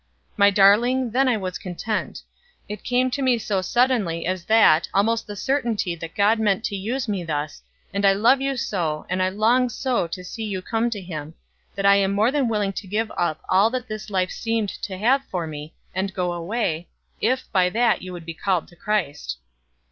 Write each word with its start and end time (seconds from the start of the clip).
My 0.35 0.49
darling, 0.49 1.11
then 1.11 1.27
I 1.27 1.37
was 1.37 1.59
content; 1.59 2.23
it 2.67 2.83
came 2.83 3.11
to 3.11 3.21
me 3.21 3.37
so 3.37 3.61
suddenly 3.61 4.25
as 4.25 4.45
that 4.45 4.89
almost 4.95 5.27
the 5.27 5.35
certainty 5.35 5.93
that 5.93 6.15
God 6.15 6.39
meant 6.39 6.63
to 6.63 6.75
use 6.75 7.07
me 7.07 7.23
thus, 7.23 7.61
and 7.93 8.03
I 8.03 8.13
love 8.13 8.41
you 8.41 8.57
so, 8.57 9.05
and 9.09 9.21
I 9.21 9.29
long 9.29 9.69
so 9.69 10.07
to 10.07 10.23
see 10.23 10.43
you 10.43 10.63
come 10.63 10.89
to 10.89 11.01
him, 11.01 11.35
that 11.75 11.85
I 11.85 11.97
am 11.97 12.13
more 12.13 12.31
than 12.31 12.47
willing 12.49 12.73
to 12.81 12.87
give 12.87 13.11
up 13.15 13.41
all 13.47 13.69
that 13.69 13.87
this 13.87 14.09
life 14.09 14.31
seemed 14.31 14.69
to 14.81 14.97
have 14.97 15.23
for 15.25 15.45
me, 15.45 15.75
and 15.93 16.11
go 16.15 16.33
away, 16.33 16.87
if 17.21 17.45
by 17.51 17.69
that 17.69 18.01
you 18.01 18.11
would 18.11 18.25
be 18.25 18.33
called 18.33 18.69
to 18.69 18.75
Christ. 18.75 19.37